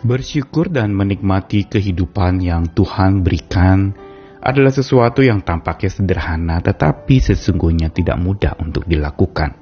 [0.00, 3.92] Bersyukur dan menikmati kehidupan yang Tuhan berikan
[4.40, 9.52] adalah sesuatu yang tampaknya sederhana, tetapi sesungguhnya tidak mudah untuk dilakukan.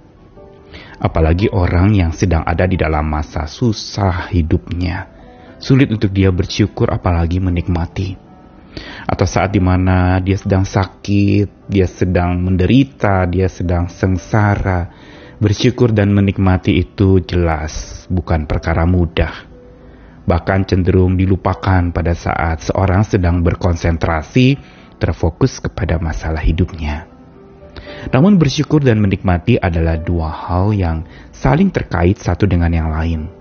[1.02, 5.10] Apalagi orang yang sedang ada di dalam masa susah hidupnya,
[5.58, 8.14] sulit untuk dia bersyukur, apalagi menikmati.
[9.10, 14.86] Atau saat di mana dia sedang sakit, dia sedang menderita, dia sedang sengsara,
[15.42, 19.57] bersyukur dan menikmati itu jelas bukan perkara mudah
[20.28, 24.60] bahkan cenderung dilupakan pada saat seorang sedang berkonsentrasi
[25.00, 27.08] terfokus kepada masalah hidupnya.
[28.12, 33.32] Namun bersyukur dan menikmati adalah dua hal yang saling terkait satu dengan yang lain.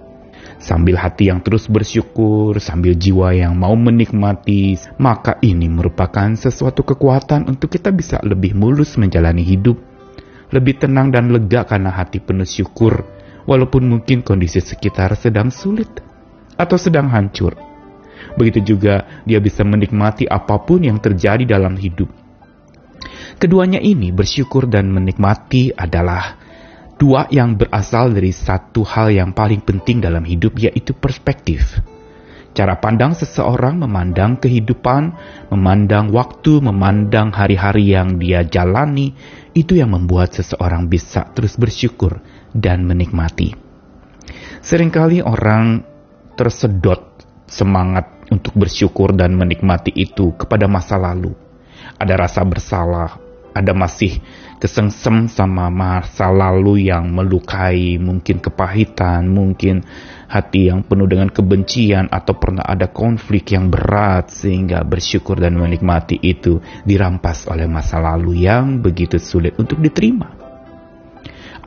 [0.57, 7.45] Sambil hati yang terus bersyukur, sambil jiwa yang mau menikmati, maka ini merupakan sesuatu kekuatan
[7.45, 9.77] untuk kita bisa lebih mulus menjalani hidup,
[10.49, 13.05] lebih tenang dan lega karena hati penuh syukur,
[13.45, 16.07] walaupun mungkin kondisi sekitar sedang sulit
[16.57, 17.55] atau sedang hancur.
[18.37, 22.09] Begitu juga dia bisa menikmati apa pun yang terjadi dalam hidup.
[23.37, 26.37] Keduanya ini bersyukur dan menikmati adalah
[26.97, 31.77] dua yang berasal dari satu hal yang paling penting dalam hidup yaitu perspektif.
[32.57, 35.13] Cara pandang seseorang memandang kehidupan,
[35.53, 39.13] memandang waktu, memandang hari-hari yang dia jalani,
[39.53, 42.17] itu yang membuat seseorang bisa terus bersyukur
[42.57, 43.53] dan menikmati.
[44.65, 45.85] Seringkali orang
[46.37, 51.33] tersedot semangat untuk bersyukur dan menikmati itu kepada masa lalu.
[51.97, 53.17] Ada rasa bersalah,
[53.57, 54.21] ada masih
[54.61, 59.81] kesengsem sama masa lalu yang melukai, mungkin kepahitan, mungkin
[60.29, 66.21] hati yang penuh dengan kebencian atau pernah ada konflik yang berat sehingga bersyukur dan menikmati
[66.21, 70.46] itu dirampas oleh masa lalu yang begitu sulit untuk diterima.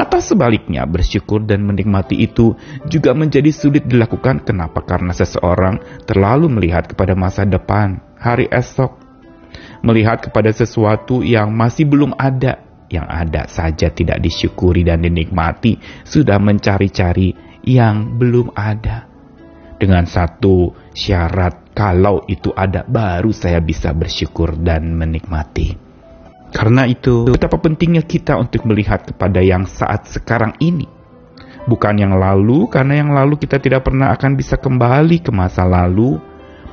[0.01, 2.57] Atau sebaliknya, bersyukur dan menikmati itu
[2.89, 4.41] juga menjadi sulit dilakukan.
[4.49, 4.81] Kenapa?
[4.81, 5.77] Karena seseorang
[6.09, 8.97] terlalu melihat kepada masa depan, hari esok,
[9.85, 15.77] melihat kepada sesuatu yang masih belum ada, yang ada saja tidak disyukuri dan dinikmati,
[16.09, 19.05] sudah mencari-cari yang belum ada.
[19.77, 25.90] Dengan satu syarat, kalau itu ada, baru saya bisa bersyukur dan menikmati.
[26.51, 30.87] Karena itu, betapa pentingnya kita untuk melihat kepada yang saat sekarang ini.
[31.71, 36.19] Bukan yang lalu, karena yang lalu kita tidak pernah akan bisa kembali ke masa lalu.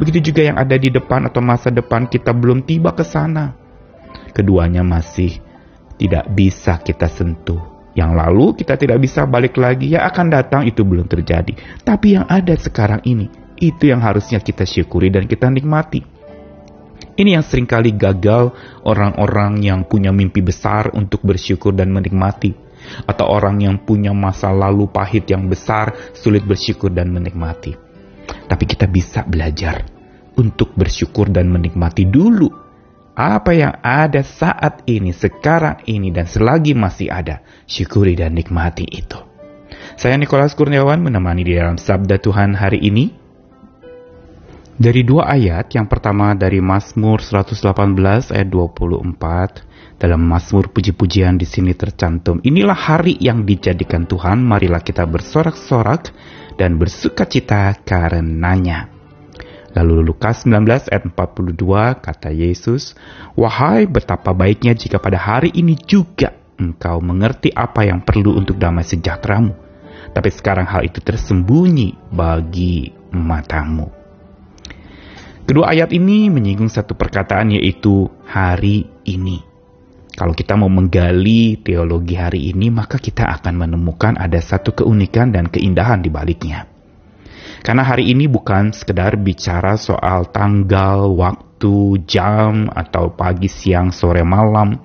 [0.02, 3.54] Begitu juga yang ada di depan atau masa depan kita belum tiba ke sana.
[4.34, 5.42] Keduanya masih
[5.98, 7.78] tidak bisa kita sentuh.
[7.98, 11.82] Yang lalu kita tidak bisa balik lagi, ya akan datang itu belum terjadi.
[11.82, 13.26] Tapi yang ada sekarang ini,
[13.58, 16.17] itu yang harusnya kita syukuri dan kita nikmati.
[17.18, 18.54] Ini yang sering kali gagal
[18.86, 22.54] orang-orang yang punya mimpi besar untuk bersyukur dan menikmati.
[23.10, 27.74] Atau orang yang punya masa lalu pahit yang besar, sulit bersyukur dan menikmati.
[28.48, 29.82] Tapi kita bisa belajar
[30.38, 32.68] untuk bersyukur dan menikmati dulu
[33.18, 37.42] apa yang ada saat ini, sekarang ini, dan selagi masih ada.
[37.66, 39.18] Syukuri dan nikmati itu.
[39.98, 43.27] Saya Nikolas Kurniawan menemani di dalam Sabda Tuhan hari ini
[44.78, 47.66] dari dua ayat, yang pertama dari Mazmur 118
[48.30, 55.10] ayat 24, dalam Mazmur puji-pujian di sini tercantum, inilah hari yang dijadikan Tuhan, marilah kita
[55.10, 56.14] bersorak-sorak
[56.62, 58.94] dan bersuka cita karenanya.
[59.74, 61.58] Lalu Lukas 19 ayat 42
[61.98, 62.94] kata Yesus,
[63.34, 68.86] Wahai betapa baiknya jika pada hari ini juga engkau mengerti apa yang perlu untuk damai
[68.86, 69.54] sejahteramu.
[70.14, 74.07] Tapi sekarang hal itu tersembunyi bagi matamu.
[75.48, 79.40] Kedua ayat ini menyinggung satu perkataan yaitu hari ini.
[80.12, 85.48] Kalau kita mau menggali teologi hari ini, maka kita akan menemukan ada satu keunikan dan
[85.48, 86.68] keindahan di baliknya.
[87.64, 94.76] Karena hari ini bukan sekedar bicara soal tanggal, waktu, jam, atau pagi, siang, sore, malam.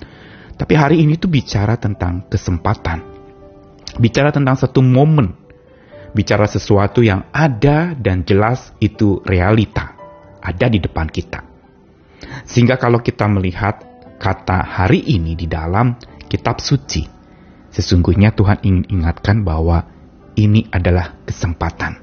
[0.54, 3.02] Tapi hari ini tuh bicara tentang kesempatan.
[3.98, 5.34] Bicara tentang satu momen.
[6.14, 9.91] Bicara sesuatu yang ada dan jelas itu realita
[10.42, 11.40] ada di depan kita.
[12.42, 13.82] Sehingga kalau kita melihat
[14.18, 15.94] kata hari ini di dalam
[16.26, 17.06] kitab suci,
[17.70, 19.86] sesungguhnya Tuhan ingin ingatkan bahwa
[20.34, 22.02] ini adalah kesempatan.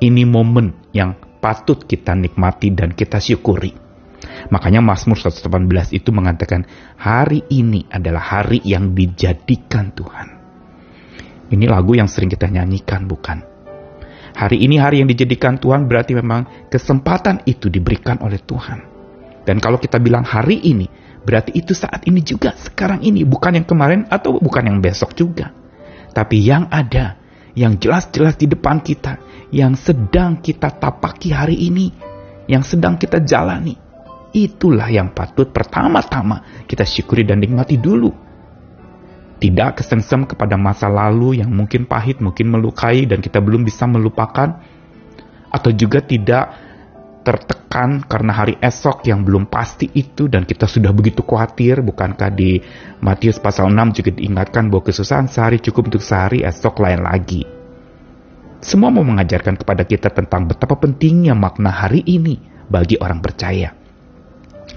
[0.00, 3.72] Ini momen yang patut kita nikmati dan kita syukuri.
[4.48, 6.64] Makanya Mazmur 118 itu mengatakan
[6.96, 10.28] hari ini adalah hari yang dijadikan Tuhan.
[11.52, 13.53] Ini lagu yang sering kita nyanyikan bukan?
[14.34, 18.82] Hari ini hari yang dijadikan Tuhan berarti memang kesempatan itu diberikan oleh Tuhan.
[19.46, 20.90] Dan kalau kita bilang hari ini,
[21.22, 25.54] berarti itu saat ini juga, sekarang ini, bukan yang kemarin atau bukan yang besok juga.
[26.10, 27.14] Tapi yang ada,
[27.54, 29.22] yang jelas-jelas di depan kita,
[29.54, 31.94] yang sedang kita tapaki hari ini,
[32.50, 33.78] yang sedang kita jalani.
[34.34, 38.23] Itulah yang patut pertama-tama kita syukuri dan nikmati dulu.
[39.38, 44.62] Tidak kesengsem kepada masa lalu yang mungkin pahit, mungkin melukai dan kita belum bisa melupakan.
[45.50, 46.54] Atau juga tidak
[47.24, 52.60] tertekan karena hari esok yang belum pasti itu dan kita sudah begitu khawatir bukankah di
[53.00, 57.42] Matius pasal 6 juga diingatkan bahwa kesusahan sehari cukup untuk sehari esok lain lagi
[58.60, 62.38] semua mau mengajarkan kepada kita tentang betapa pentingnya makna hari ini
[62.68, 63.72] bagi orang percaya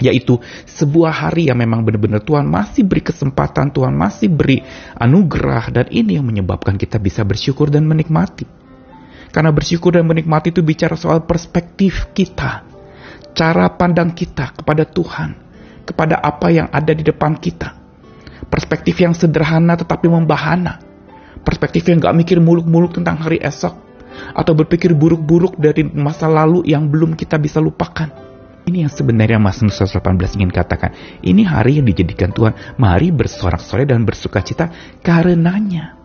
[0.03, 0.37] yaitu
[0.67, 4.61] sebuah hari yang memang benar-benar Tuhan masih beri kesempatan Tuhan masih beri
[4.99, 8.67] anugerah dan ini yang menyebabkan kita bisa bersyukur dan menikmati
[9.31, 12.63] karena bersyukur dan menikmati itu bicara soal perspektif kita,
[13.35, 15.29] cara pandang kita kepada Tuhan,
[15.83, 17.75] kepada apa yang ada di depan kita.
[18.47, 20.79] Perspektif yang sederhana tetapi membahana.
[21.43, 23.75] Perspektif yang gak mikir muluk-muluk tentang hari esok.
[24.33, 28.26] Atau berpikir buruk-buruk dari masa lalu yang belum kita bisa lupakan.
[28.67, 30.91] Ini yang sebenarnya Mas Nusa 18 ingin katakan.
[31.23, 32.75] Ini hari yang dijadikan Tuhan.
[32.75, 34.67] Mari bersorak-sorai dan bersuka cita
[34.99, 35.95] karenanya.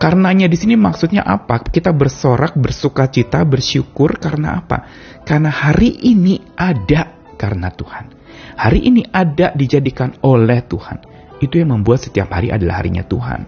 [0.00, 1.60] Karenanya di sini maksudnya apa?
[1.60, 4.88] Kita bersorak, bersuka cita, bersyukur karena apa?
[5.28, 8.04] Karena hari ini ada karena Tuhan.
[8.56, 11.04] Hari ini ada dijadikan oleh Tuhan.
[11.44, 13.40] Itu yang membuat setiap hari adalah harinya Tuhan.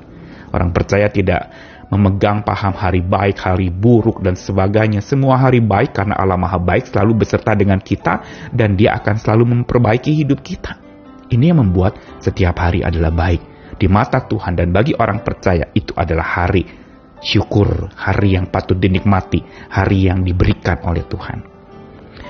[0.53, 1.49] Orang percaya tidak
[1.91, 5.03] memegang paham hari baik, hari buruk, dan sebagainya.
[5.03, 9.45] Semua hari baik karena Allah Maha Baik selalu beserta dengan kita dan dia akan selalu
[9.57, 10.79] memperbaiki hidup kita.
[11.31, 13.43] Ini yang membuat setiap hari adalah baik
[13.77, 16.65] di mata Tuhan dan bagi orang percaya itu adalah hari
[17.21, 19.43] syukur, hari yang patut dinikmati,
[19.73, 21.57] hari yang diberikan oleh Tuhan.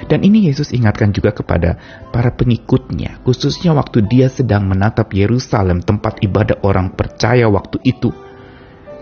[0.07, 1.81] Dan ini Yesus ingatkan juga kepada
[2.13, 8.13] para pengikutnya, khususnya waktu dia sedang menatap Yerusalem, tempat ibadah orang percaya waktu itu.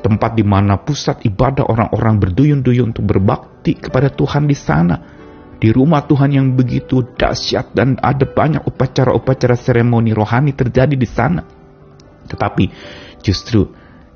[0.04, 5.00] Tempat di mana pusat ibadah orang-orang berduyun-duyun untuk berbakti kepada Tuhan di sana.
[5.56, 11.40] Di rumah Tuhan yang begitu dahsyat dan ada banyak upacara-upacara seremoni rohani terjadi di sana.
[12.28, 12.64] Tetapi
[13.24, 13.64] justru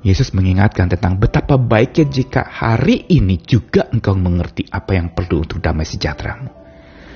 [0.05, 5.57] Yesus mengingatkan tentang betapa baiknya jika hari ini juga engkau mengerti apa yang perlu untuk
[5.57, 6.53] damai sejahteramu.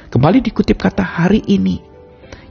[0.09, 1.92] Kembali dikutip kata hari ini.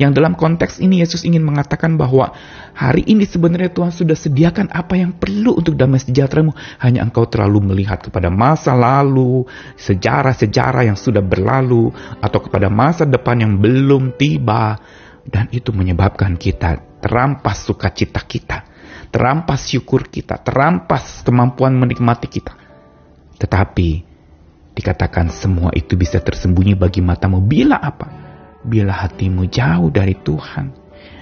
[0.03, 2.35] Yang dalam konteks ini Yesus ingin mengatakan bahwa
[2.75, 6.51] hari ini sebenarnya Tuhan sudah sediakan apa yang perlu untuk damai sejahteramu.
[6.83, 9.47] Hanya engkau terlalu melihat kepada masa lalu,
[9.79, 14.75] sejarah-sejarah yang sudah berlalu, atau kepada masa depan yang belum tiba.
[15.23, 18.67] Dan itu menyebabkan kita terampas sukacita kita,
[19.15, 22.59] terampas syukur kita, terampas kemampuan menikmati kita.
[23.39, 23.89] Tetapi
[24.75, 28.22] dikatakan semua itu bisa tersembunyi bagi matamu bila apa?
[28.63, 30.75] Bila hatimu jauh dari Tuhan.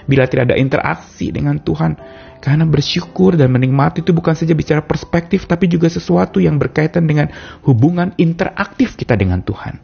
[0.05, 1.97] Bila tidak ada interaksi dengan Tuhan.
[2.41, 7.29] Karena bersyukur dan menikmati itu bukan saja bicara perspektif, tapi juga sesuatu yang berkaitan dengan
[7.65, 9.77] hubungan interaktif kita dengan Tuhan.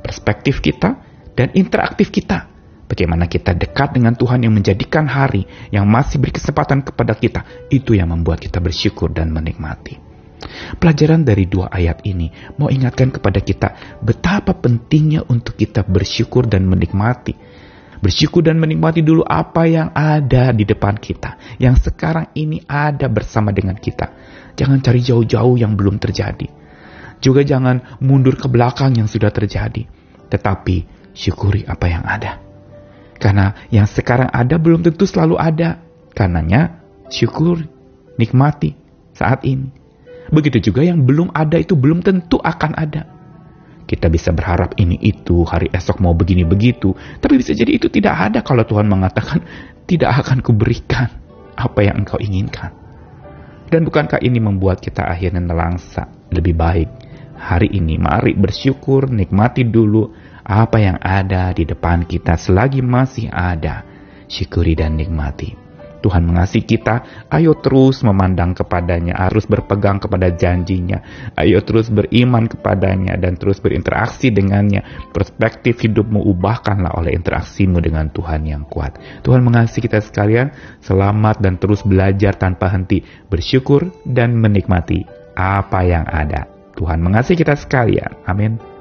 [0.00, 0.96] Perspektif kita
[1.36, 2.56] dan interaktif kita
[2.86, 5.42] Bagaimana kita dekat dengan Tuhan yang menjadikan hari
[5.74, 10.15] yang masih beri kesempatan kepada kita, itu yang membuat kita bersyukur dan menikmati.
[10.76, 12.28] Pelajaran dari dua ayat ini
[12.60, 17.32] mau ingatkan kepada kita betapa pentingnya untuk kita bersyukur dan menikmati.
[17.96, 23.56] Bersyukur dan menikmati dulu apa yang ada di depan kita, yang sekarang ini ada bersama
[23.56, 24.12] dengan kita.
[24.52, 26.48] Jangan cari jauh-jauh yang belum terjadi.
[27.20, 29.88] Juga jangan mundur ke belakang yang sudah terjadi.
[30.28, 30.76] Tetapi
[31.16, 32.36] syukuri apa yang ada.
[33.16, 35.80] Karena yang sekarang ada belum tentu selalu ada.
[36.12, 37.64] Karenanya syukur,
[38.20, 38.76] nikmati
[39.16, 39.85] saat ini.
[40.30, 43.06] Begitu juga yang belum ada itu belum tentu akan ada.
[43.86, 46.90] Kita bisa berharap ini itu, hari esok mau begini begitu.
[47.22, 49.38] Tapi bisa jadi itu tidak ada kalau Tuhan mengatakan
[49.86, 51.06] tidak akan kuberikan
[51.54, 52.74] apa yang engkau inginkan.
[53.70, 56.90] Dan bukankah ini membuat kita akhirnya nelangsa lebih baik?
[57.36, 60.10] Hari ini mari bersyukur, nikmati dulu
[60.46, 63.86] apa yang ada di depan kita selagi masih ada.
[64.26, 65.65] Syukuri dan nikmati.
[66.06, 71.02] Tuhan mengasihi kita, ayo terus memandang kepadanya, harus berpegang kepada janjinya,
[71.34, 75.10] ayo terus beriman kepadanya dan terus berinteraksi dengannya.
[75.10, 79.02] Perspektif hidupmu ubahkanlah oleh interaksimu dengan Tuhan yang kuat.
[79.26, 85.02] Tuhan mengasihi kita sekalian, selamat dan terus belajar tanpa henti, bersyukur dan menikmati
[85.34, 86.46] apa yang ada.
[86.78, 88.14] Tuhan mengasihi kita sekalian.
[88.30, 88.75] Amin.